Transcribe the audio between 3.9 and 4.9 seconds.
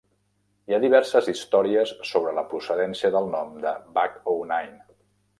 Buck-O-Nine.